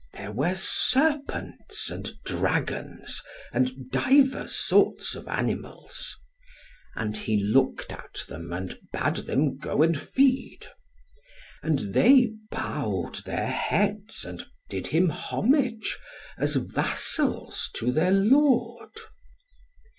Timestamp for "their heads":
13.25-14.25